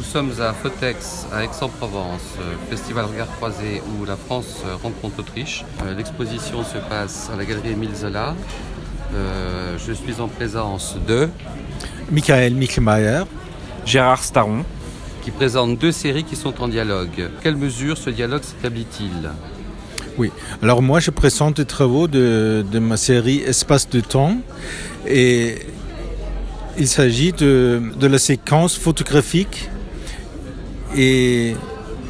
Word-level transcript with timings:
Nous 0.00 0.06
sommes 0.06 0.32
à 0.40 0.54
Fotex, 0.54 1.26
à 1.30 1.44
Aix-en-Provence, 1.44 2.22
euh, 2.40 2.54
festival 2.70 3.04
Regard 3.04 3.30
Croisé 3.36 3.82
où 3.86 4.06
la 4.06 4.16
France 4.16 4.62
euh, 4.64 4.76
rencontre 4.82 5.18
l'Autriche. 5.18 5.62
Euh, 5.84 5.94
L'exposition 5.94 6.64
se 6.64 6.78
passe 6.78 7.28
à 7.30 7.36
la 7.36 7.44
galerie 7.44 7.72
Émile 7.72 7.94
Zola. 7.94 8.34
Euh, 9.14 9.76
je 9.76 9.92
suis 9.92 10.18
en 10.22 10.28
présence 10.28 10.96
de 11.06 11.28
Michael 12.10 12.54
Michelmeier. 12.54 13.24
Gérard 13.84 14.24
Staron. 14.24 14.64
qui 15.22 15.30
présente 15.32 15.78
deux 15.78 15.92
séries 15.92 16.24
qui 16.24 16.34
sont 16.34 16.62
en 16.62 16.68
dialogue. 16.68 17.28
Quelle 17.42 17.56
mesure 17.56 17.98
ce 17.98 18.08
dialogue 18.08 18.42
s'établit-il? 18.42 19.28
Oui. 20.16 20.30
Alors 20.62 20.80
moi, 20.80 21.00
je 21.00 21.10
présente 21.10 21.58
les 21.58 21.66
travaux 21.66 22.08
de, 22.08 22.64
de 22.72 22.78
ma 22.78 22.96
série 22.96 23.40
Espace 23.40 23.86
de 23.90 24.00
temps. 24.00 24.38
Et 25.06 25.58
il 26.78 26.88
s'agit 26.88 27.32
de, 27.32 27.82
de 28.00 28.06
la 28.06 28.18
séquence 28.18 28.78
photographique 28.78 29.68
et 30.96 31.54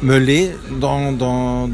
mêlée 0.01 0.51
dans, 0.79 1.11
dans, 1.11 1.69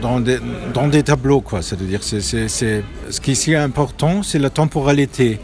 dans, 0.00 0.20
des, 0.20 0.38
dans 0.74 0.88
des 0.88 1.02
tableaux. 1.02 1.42
C'est-à-dire, 1.60 2.02
c'est, 2.02 2.20
ce 2.20 3.20
qui 3.20 3.32
est 3.32 3.56
important, 3.56 4.22
c'est 4.22 4.38
la 4.38 4.50
temporalité 4.50 5.38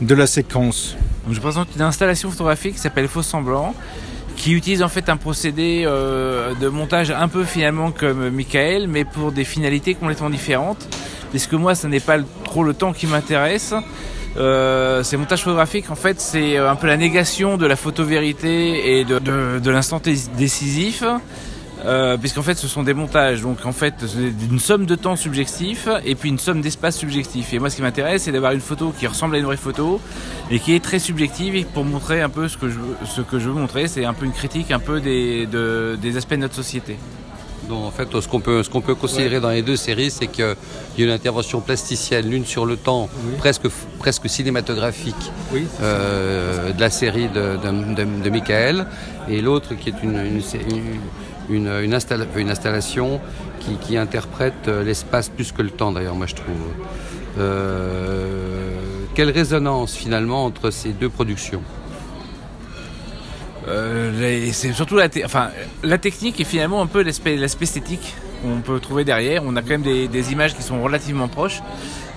de 0.00 0.14
la 0.14 0.26
séquence. 0.26 0.96
Je 1.30 1.40
présente 1.40 1.68
une 1.76 1.82
installation 1.82 2.30
photographique 2.30 2.74
qui 2.74 2.80
s'appelle 2.80 3.08
Faux 3.08 3.22
Semblant, 3.22 3.74
qui 4.36 4.52
utilise 4.52 4.82
en 4.82 4.88
fait 4.88 5.08
un 5.08 5.16
procédé 5.16 5.84
euh, 5.86 6.54
de 6.60 6.68
montage 6.68 7.10
un 7.10 7.28
peu 7.28 7.44
finalement 7.44 7.92
comme 7.92 8.28
Michael, 8.30 8.88
mais 8.88 9.04
pour 9.04 9.30
des 9.30 9.44
finalités 9.44 9.94
complètement 9.94 10.30
différentes. 10.30 10.88
Puisque 11.30 11.54
moi, 11.54 11.74
ce 11.74 11.86
n'est 11.86 12.00
pas 12.00 12.18
trop 12.44 12.64
le 12.64 12.74
temps 12.74 12.92
qui 12.92 13.06
m'intéresse. 13.06 13.72
Euh, 14.36 15.02
ces 15.02 15.16
montages 15.16 15.42
photographiques, 15.42 15.90
en 15.90 15.94
fait, 15.94 16.20
c'est 16.20 16.56
un 16.56 16.76
peu 16.76 16.86
la 16.86 16.96
négation 16.96 17.56
de 17.56 17.66
la 17.66 17.76
photo-vérité 17.76 18.98
et 18.98 19.04
de, 19.04 19.18
de, 19.18 19.70
l'instant 19.70 20.00
dé- 20.02 20.16
décisif. 20.38 21.04
Euh, 21.84 22.16
puisqu'en 22.16 22.42
fait 22.42 22.54
ce 22.54 22.68
sont 22.68 22.84
des 22.84 22.94
montages, 22.94 23.42
donc 23.42 23.66
en 23.66 23.72
fait 23.72 23.94
une 24.48 24.60
somme 24.60 24.86
de 24.86 24.94
temps 24.94 25.16
subjectif 25.16 25.88
et 26.04 26.14
puis 26.14 26.28
une 26.28 26.38
somme 26.38 26.60
d'espace 26.60 26.96
subjectif. 26.96 27.52
Et 27.52 27.58
moi 27.58 27.70
ce 27.70 27.74
qui 27.76 27.82
m'intéresse 27.82 28.22
c'est 28.22 28.30
d'avoir 28.30 28.52
une 28.52 28.60
photo 28.60 28.94
qui 28.96 29.04
ressemble 29.08 29.34
à 29.34 29.38
une 29.40 29.46
vraie 29.46 29.56
photo 29.56 30.00
et 30.48 30.60
qui 30.60 30.76
est 30.76 30.80
très 30.84 31.00
subjective 31.00 31.56
et 31.56 31.64
pour 31.64 31.84
montrer 31.84 32.20
un 32.22 32.28
peu 32.28 32.46
ce 32.46 32.56
que 32.56 32.68
je 32.68 32.78
ce 33.04 33.20
que 33.20 33.40
je 33.40 33.48
veux 33.48 33.54
montrer, 33.60 33.88
c'est 33.88 34.04
un 34.04 34.14
peu 34.14 34.26
une 34.26 34.32
critique 34.32 34.70
un 34.70 34.78
peu 34.78 35.00
des, 35.00 35.46
de- 35.46 35.98
des 36.00 36.16
aspects 36.16 36.34
de 36.34 36.36
notre 36.36 36.54
société. 36.54 36.98
Donc, 37.68 37.84
en 37.84 37.90
fait, 37.90 38.08
ce 38.20 38.26
qu'on 38.28 38.40
peut, 38.40 38.62
qu'on 38.70 38.80
peut 38.80 38.94
considérer 38.94 39.38
dans 39.40 39.50
les 39.50 39.62
deux 39.62 39.76
séries, 39.76 40.10
c'est 40.10 40.26
qu'il 40.26 40.44
y 40.98 41.02
a 41.02 41.04
une 41.06 41.10
intervention 41.12 41.60
plasticienne, 41.60 42.28
l'une 42.28 42.44
sur 42.44 42.66
le 42.66 42.76
temps, 42.76 43.08
Oui. 43.24 43.34
presque, 43.38 43.68
presque 43.98 44.28
cinématographique, 44.28 45.30
Oui. 45.52 45.66
euh, 45.80 46.72
de 46.72 46.80
la 46.80 46.90
série 46.90 47.28
de, 47.28 47.56
de, 47.56 47.94
de- 47.94 48.22
de 48.24 48.30
Michael, 48.30 48.86
et 49.28 49.40
l'autre 49.40 49.74
qui 49.74 49.90
est 49.90 50.02
une, 50.02 50.42
une, 51.50 51.66
une, 51.68 51.68
une 51.84 52.50
installation 52.50 53.20
qui, 53.60 53.76
qui 53.76 53.96
interprète 53.96 54.66
euh, 54.68 54.82
l'espace 54.82 55.28
plus 55.28 55.52
que 55.52 55.62
le 55.62 55.70
temps, 55.70 55.92
d'ailleurs, 55.92 56.16
moi 56.16 56.26
je 56.26 56.34
trouve. 56.34 56.56
Euh, 57.38 58.70
quelle 59.14 59.30
résonance 59.30 59.94
finalement 59.94 60.44
entre 60.44 60.70
ces 60.70 60.90
deux 60.90 61.08
productions? 61.08 61.62
Euh, 63.72 64.50
c'est 64.52 64.72
surtout 64.72 64.96
la, 64.96 65.08
te- 65.08 65.24
enfin, 65.24 65.48
la 65.82 65.98
technique 65.98 66.40
et 66.40 66.44
finalement 66.44 66.82
un 66.82 66.86
peu 66.86 67.02
l'aspect 67.02 67.34
esthétique 67.60 68.14
qu'on 68.42 68.60
peut 68.60 68.78
trouver 68.80 69.04
derrière. 69.04 69.42
On 69.46 69.56
a 69.56 69.62
quand 69.62 69.70
même 69.70 69.82
des, 69.82 70.08
des 70.08 70.32
images 70.32 70.54
qui 70.54 70.62
sont 70.62 70.82
relativement 70.82 71.28
proches, 71.28 71.60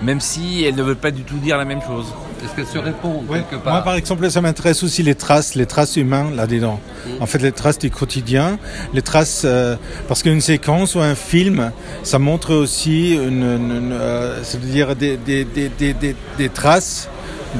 même 0.02 0.20
si 0.20 0.64
elles 0.64 0.74
ne 0.74 0.82
veulent 0.82 0.96
pas 0.96 1.10
du 1.12 1.22
tout 1.22 1.36
dire 1.38 1.56
la 1.56 1.64
même 1.64 1.80
chose. 1.80 2.06
Est-ce 2.44 2.54
qu'elles 2.54 2.66
se 2.66 2.78
répondent 2.78 3.24
Ouais. 3.28 3.38
quelque 3.48 3.62
part 3.62 3.72
Moi, 3.74 3.82
par 3.82 3.94
exemple, 3.94 4.28
ça 4.30 4.40
m'intéresse 4.40 4.82
aussi 4.82 5.02
les 5.02 5.14
traces, 5.14 5.54
les 5.54 5.66
traces 5.66 5.96
humaines 5.96 6.36
là-dedans. 6.36 6.78
En 7.20 7.26
fait, 7.26 7.38
les 7.38 7.52
traces 7.52 7.78
du 7.78 7.90
quotidien, 7.90 8.58
les 8.92 9.00
traces, 9.02 9.42
euh, 9.44 9.76
parce 10.08 10.22
qu'une 10.22 10.40
séquence 10.40 10.96
ou 10.96 11.00
un 11.00 11.14
film, 11.14 11.70
ça 12.02 12.18
montre 12.18 12.52
aussi 12.54 13.14
une, 13.14 13.42
une- 13.42 13.76
une, 13.76 13.92
euh, 13.92 14.42
c'est-à-dire 14.42 14.94
des, 14.96 15.16
des, 15.16 15.44
des, 15.44 15.68
des, 15.70 15.94
des, 15.94 16.16
des 16.36 16.48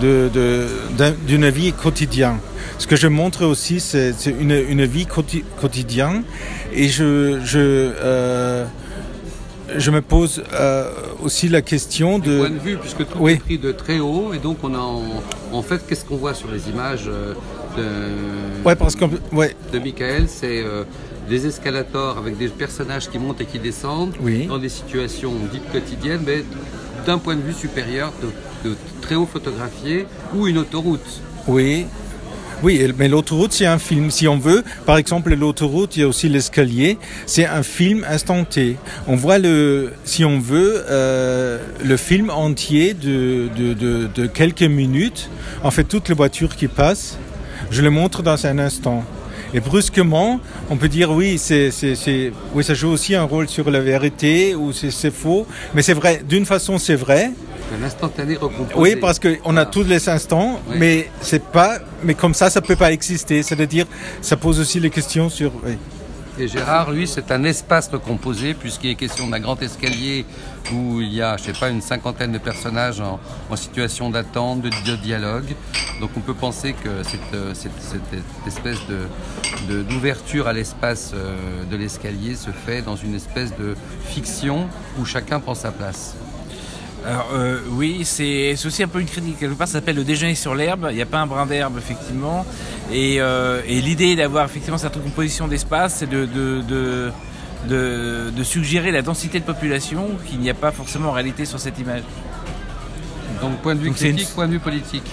de, 0.01 0.31
de, 0.33 0.67
d'une 1.27 1.49
vie 1.51 1.73
quotidienne. 1.73 2.39
Ce 2.79 2.87
que 2.87 2.97
je 2.97 3.07
montre 3.09 3.45
aussi, 3.47 3.81
c'est, 3.81 4.15
une, 4.27 4.51
une 4.53 4.85
vie 4.85 5.07
quoti- 5.07 5.45
quotidienne, 5.61 6.23
et 6.73 6.89
je, 6.89 7.41
je, 7.45 7.59
euh, 7.59 8.65
je 9.77 9.91
me 9.91 10.01
pose 10.03 10.43
euh, 10.53 10.91
aussi 11.23 11.49
la 11.49 11.63
question 11.63 12.19
Du 12.19 12.29
de. 12.31 12.39
point 12.39 12.51
de 12.51 12.59
vue, 12.59 12.77
puisque 12.77 12.99
tout 12.99 13.19
Oui. 13.19 13.33
est 13.33 13.37
pris 13.39 13.59
de 13.59 13.73
très 13.73 13.99
haut, 13.99 14.33
et 14.35 14.39
donc 14.39 14.59
on 14.63 14.75
a 14.75 14.79
en, 14.79 15.03
en 15.53 15.63
fait, 15.63 15.87
qu'est-ce 15.87 16.05
qu'on 16.05 16.17
voit 16.17 16.35
sur 16.35 16.51
les 16.51 16.69
images 16.69 17.05
euh, 17.09 17.33
de, 17.77 17.85
Ouais, 18.65 18.77
parce 18.77 18.95
qu'on, 18.97 19.11
ouais, 19.33 19.55
de 19.73 19.79
Michael 19.79 20.27
C'est 20.29 20.63
euh, 20.63 20.85
des 21.29 21.47
escalators 21.47 22.19
avec 22.19 22.37
des 22.37 22.49
personnages 22.49 23.09
qui 23.09 23.19
montent 23.19 23.41
et 23.41 23.47
qui 23.47 23.59
descendent 23.59 24.15
Oui. 24.21 24.47
dans 24.47 24.59
des 24.59 24.69
situations 24.69 25.33
dites 25.53 25.71
quotidiennes, 25.73 26.23
mais 26.27 26.45
d'un 27.05 27.19
point 27.19 27.37
de 27.37 27.43
vue 27.43 27.53
supérieur, 27.53 28.13
de, 28.65 28.77
très 29.01 29.15
haut 29.15 29.27
photographié, 29.27 30.07
ou 30.35 30.47
une 30.47 30.59
autoroute. 30.59 31.21
Oui. 31.47 31.87
Oui, 32.63 32.81
mais 32.97 33.09
l'autoroute, 33.09 33.53
c'est 33.53 33.67
un 33.67 33.79
film. 33.79 34.11
Si 34.11 34.27
on 34.27 34.39
veut, 34.39 34.65
par 34.87 34.97
exemple, 34.97 35.35
l'autoroute, 35.35 35.97
il 35.97 36.01
y 36.01 36.03
a 36.03 36.09
aussi 36.09 36.29
l'escalier. 36.31 36.97
C'est 37.27 37.45
un 37.45 37.63
film 37.63 38.05
instanté. 38.09 38.77
On 39.07 39.15
voit 39.15 39.39
le, 39.39 39.93
si 40.05 40.25
on 40.25 40.41
veut, 40.41 40.83
euh, 40.89 41.59
le 41.85 41.97
film 41.99 42.31
entier 42.31 42.95
de 42.95 44.27
quelques 44.33 44.63
minutes. 44.63 45.29
En 45.63 45.71
fait, 45.71 45.85
toutes 45.85 46.09
les 46.09 46.15
voitures 46.15 46.57
qui 46.57 46.67
passent, 46.67 47.19
je 47.71 47.83
le 47.83 47.91
montre 47.91 48.23
dans 48.23 48.47
un 48.47 48.59
instant. 48.59 49.05
Et 49.57 49.61
brusquement, 49.61 50.39
on 50.69 50.77
peut 50.77 50.89
dire 50.91 51.11
oui, 51.11 51.39
c'est, 51.39 51.71
oui, 52.55 52.63
ça 52.63 52.75
joue 52.75 52.91
aussi 52.91 53.15
un 53.15 53.23
rôle 53.23 53.49
sur 53.49 53.71
la 53.71 53.81
vérité 53.81 54.55
ou 54.55 54.71
c'est, 54.73 55.11
faux. 55.11 55.47
Mais 55.75 55.81
c'est 55.81 55.95
vrai. 55.95 56.23
D'une 56.29 56.45
façon, 56.45 56.77
c'est 56.77 56.95
vrai. 56.95 57.31
Un 57.75 57.83
instantané 57.83 58.37
recomposé. 58.37 58.75
Oui, 58.77 58.97
parce 58.97 59.19
qu'on 59.19 59.29
a 59.31 59.37
Voilà. 59.45 59.65
tous 59.67 59.83
les 59.85 60.09
instants, 60.11 60.61
Oui. 60.69 60.77
mais 60.79 61.09
c'est 61.23 61.43
pas, 61.43 61.79
mais 62.05 62.13
comme 62.13 62.35
ça, 62.35 62.51
ça 62.51 62.61
peut 62.61 62.77
pas 62.77 62.93
exister. 62.93 63.43
C'est-à-dire, 63.43 63.87
ça 64.21 64.37
pose 64.37 64.61
aussi 64.61 64.79
les 64.79 64.91
questions 64.91 65.31
sur. 65.31 65.53
oui. 65.65 65.73
Et 66.39 66.49
Gérard, 66.49 66.91
lui, 66.91 67.09
c'est 67.09 67.31
un 67.31 67.45
espace 67.45 67.89
recomposé, 67.89 68.53
puisqu'il 68.53 68.91
est 68.91 68.95
question 68.95 69.27
d'un 69.29 69.41
grand 69.41 69.61
escalier 69.63 70.27
où 70.71 71.01
il 71.01 71.15
y 71.15 71.23
a, 71.23 71.39
je 71.39 71.45
sais 71.45 71.53
pas, 71.55 71.71
une 71.71 71.81
cinquantaine 71.81 72.33
de 72.33 72.39
personnages 72.39 73.01
en, 73.01 73.19
situation 73.57 74.11
d'attente, 74.11 74.61
de, 74.61 74.97
dialogue. 74.97 75.55
Donc 76.01 76.11
on 76.15 76.21
peut 76.21 76.35
penser 76.35 76.75
que 76.75 77.03
cette, 77.05 77.21
euh, 77.33 77.55
espèce 78.47 78.81
d'ouverture 79.89 80.47
à 80.47 80.53
l'espace 80.53 81.13
euh, 81.15 81.65
de 81.71 81.77
l'escalier 81.77 82.35
se 82.35 82.51
fait 82.51 82.83
dans 82.83 82.97
une 82.97 83.15
espèce 83.15 83.57
de 83.57 83.75
fiction 84.05 84.69
où 84.99 85.07
chacun 85.07 85.41
prend 85.41 85.55
sa 85.55 85.71
place. 85.71 86.17
Alors 87.07 87.29
euh, 87.35 87.61
oui, 87.71 88.01
c'est 88.05 88.55
aussi 88.67 88.83
un 88.83 88.89
peu 88.89 89.01
une 89.01 89.07
critique. 89.07 89.39
Quelque 89.39 89.55
part, 89.55 89.69
ça 89.69 89.75
s'appelle 89.75 89.95
le 89.97 90.03
déjeuner 90.05 90.35
sur 90.35 90.55
l'herbe. 90.57 90.89
Il 90.91 90.97
n'y 90.97 91.03
a 91.03 91.07
pas 91.07 91.19
un 91.19 91.27
brin 91.27 91.47
d'herbe, 91.47 91.79
effectivement. 91.79 92.45
Et, 92.93 93.21
euh, 93.21 93.61
et 93.67 93.81
l'idée 93.81 94.17
d'avoir 94.17 94.45
effectivement 94.47 94.79
cette 94.79 95.01
composition 95.01 95.47
d'espace, 95.47 95.97
c'est 95.99 96.11
de, 96.11 96.25
de, 96.27 96.63
de, 96.63 97.13
de, 97.69 98.31
de 98.37 98.43
suggérer 98.43 98.91
la 98.91 99.03
densité 99.03 99.39
de 99.39 99.45
population 99.45 100.09
qu'il 100.27 100.41
n'y 100.41 100.51
a 100.51 100.55
pas 100.55 100.73
forcément 100.73 101.11
en 101.11 101.13
réalité 101.13 101.45
sur 101.45 101.61
cette 101.61 101.79
image. 101.79 102.03
Donc 103.41 103.57
point 103.59 103.75
de 103.77 103.81
vue 103.81 103.89
Donc, 103.89 103.99
c'est 103.99 104.09
une- 104.11 104.17
critique, 104.17 104.35
point 104.35 104.47
de 104.49 104.53
vue 104.53 104.59
politique. 104.59 105.09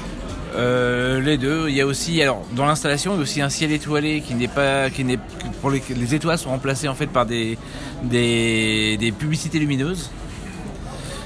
Euh, 0.55 1.19
les 1.19 1.37
deux. 1.37 1.67
Il 1.69 1.75
y 1.75 1.81
a 1.81 1.85
aussi, 1.85 2.21
alors 2.21 2.43
dans 2.55 2.65
l'installation, 2.65 3.13
il 3.13 3.17
y 3.17 3.19
a 3.19 3.21
aussi 3.23 3.41
un 3.41 3.49
ciel 3.49 3.71
étoilé 3.71 4.21
qui 4.21 4.33
n'est 4.35 4.47
pas, 4.47 4.89
qui 4.89 5.03
n'est, 5.03 5.19
pour 5.61 5.69
les, 5.69 5.81
les 5.95 6.15
étoiles 6.15 6.37
sont 6.37 6.49
remplacées 6.49 6.87
en 6.87 6.95
fait 6.95 7.07
par 7.07 7.25
des, 7.25 7.57
des, 8.03 8.97
des 8.97 9.11
publicités 9.11 9.59
lumineuses. 9.59 10.09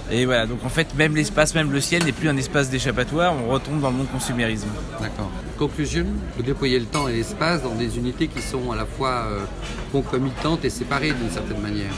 Et 0.10 0.26
voilà, 0.26 0.46
donc 0.46 0.64
en 0.64 0.70
fait, 0.70 0.88
même 0.96 1.16
l'espace, 1.16 1.54
même 1.54 1.72
le 1.72 1.82
ciel 1.82 2.04
n'est 2.06 2.14
plus 2.14 2.30
un 2.30 2.38
espace 2.38 2.70
d'échappatoire, 2.70 3.34
on 3.34 3.52
retombe 3.52 3.82
dans 3.82 3.90
le 3.90 3.98
monde 3.98 4.12
consumérisme. 4.12 4.70
D'accord. 5.02 5.30
Conclusion, 5.58 6.06
vous 6.38 6.44
déployez 6.44 6.80
le 6.80 6.86
temps 6.86 7.08
et 7.10 7.14
l'espace 7.14 7.62
dans 7.64 7.76
des 7.76 7.98
unités 7.98 8.28
qui 8.28 8.42
sont 8.42 8.72
à 8.72 8.76
la 8.78 8.86
fois 8.86 9.26
euh, 9.28 9.40
concomitantes 9.92 10.64
et 10.64 10.70
séparées 10.70 11.12
d'une 11.12 11.30
certaine 11.30 11.60
manière. 11.60 11.92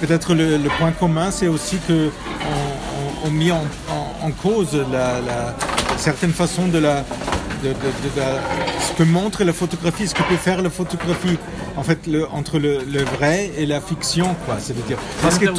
Peut-être 0.00 0.34
le, 0.34 0.56
le 0.56 0.68
point 0.78 0.92
commun, 0.92 1.30
c'est 1.30 1.48
aussi 1.48 1.76
que 1.86 2.08
on, 2.48 3.26
on, 3.26 3.28
on 3.28 3.30
mis 3.30 3.52
en, 3.52 3.62
en, 3.90 4.26
en 4.26 4.30
cause 4.30 4.74
la, 4.90 5.20
la 5.20 5.54
certaine 5.98 6.32
façon 6.32 6.68
de 6.68 6.78
la, 6.78 7.04
de, 7.62 7.68
de- 7.68 7.74
de 7.74 8.20
la- 8.20 8.40
ce 8.86 8.92
que 8.92 9.02
montre 9.02 9.44
la 9.44 9.52
photographie, 9.52 10.06
ce 10.08 10.14
que 10.14 10.22
peut 10.22 10.36
faire 10.36 10.62
la 10.62 10.70
photographie. 10.70 11.38
En 11.76 11.82
fait, 11.84 12.06
le, 12.06 12.26
entre 12.30 12.58
le, 12.58 12.78
le 12.92 13.02
vrai 13.04 13.50
et 13.56 13.64
la 13.64 13.80
fiction, 13.80 14.34
quoi. 14.44 14.56
C'est-à-dire 14.58 14.98
parce 15.22 15.38
que 15.38 15.46
sur 15.46 15.54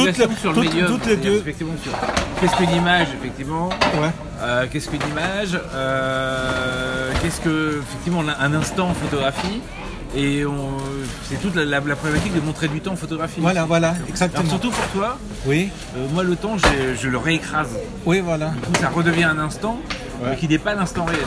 le 0.51 0.55
toutes, 0.55 0.65
médium, 0.65 0.87
toutes 0.87 1.05
les 1.07 1.15
deux, 1.15 1.37
effectivement, 1.37 1.73
sur 1.81 1.93
qu'est-ce 2.39 2.55
qu'une 2.57 2.75
image, 2.75 3.07
effectivement, 3.19 3.69
ouais. 3.69 4.09
euh, 4.41 4.65
qu'est-ce 4.71 4.89
qu'une 4.89 5.01
image, 5.11 5.57
euh, 5.73 7.11
qu'est-ce 7.21 7.39
que, 7.41 7.79
effectivement, 7.81 8.23
un 8.39 8.53
instant 8.53 8.89
en 8.89 8.93
photographie, 8.93 9.61
et 10.15 10.43
c'est 11.29 11.41
toute 11.41 11.55
la, 11.55 11.63
la- 11.63 11.79
la 11.79 11.95
problématique 11.95 12.33
de 12.35 12.41
montrer 12.41 12.67
du 12.67 12.81
temps 12.81 12.91
en 12.91 12.95
photographie. 12.97 13.39
Voilà, 13.39 13.63
voilà, 13.65 13.89
Alors 13.91 14.07
exactement. 14.09 14.49
surtout 14.49 14.71
pour 14.71 14.87
toi, 14.87 15.17
Oui, 15.45 15.69
euh, 15.95 16.05
moi 16.13 16.23
le 16.23 16.35
temps, 16.35 16.57
je, 16.57 16.95
je 17.01 17.07
le 17.07 17.17
réécrase. 17.17 17.69
oui, 18.05 18.19
voilà. 18.19 18.47
Du 18.49 18.59
coup, 18.59 18.73
ça 18.81 18.89
redevient 18.89 19.23
un 19.23 19.39
instant. 19.39 19.79
Ouais. 20.21 20.33
et 20.33 20.37
qui 20.37 20.47
n'est 20.47 20.57
pas 20.57 20.73
l'instant 20.75 21.05
réel. 21.05 21.19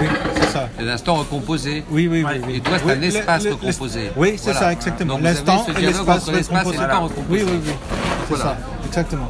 Oui, 0.00 0.06
c'est 0.34 0.46
ça. 0.50 0.68
C'est 0.78 0.84
l'instant 0.84 1.14
recomposé. 1.16 1.84
Oui, 1.90 2.08
oui, 2.10 2.24
oui, 2.26 2.40
oui. 2.46 2.56
Et 2.56 2.60
toi, 2.60 2.74
c'est 2.78 2.84
Oui, 2.86 2.92
un 2.92 3.02
espace 3.02 3.44
le- 3.44 3.50
le- 3.50 3.54
recomposé. 3.56 4.10
Oui, 4.16 4.32
c'est 4.36 4.44
Voilà. 4.44 4.60
ça, 4.60 4.72
exactement. 4.72 5.14
Donc, 5.14 5.22
L'instant 5.22 5.66
et 5.76 5.80
l'espace 5.80 6.28
l'espace 6.28 6.50
et 6.50 6.58
recomposé. 6.58 6.78
le 6.78 6.88
temps 6.90 7.02
recomposé. 7.02 7.26
Oui, 7.30 7.42
oui, 7.46 7.60
oui. 7.66 7.72
C'est 8.28 8.34
Voilà. 8.34 8.44
ça, 8.44 8.56
exactement. 8.86 9.28